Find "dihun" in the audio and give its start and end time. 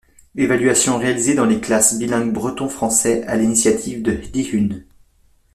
4.13-4.81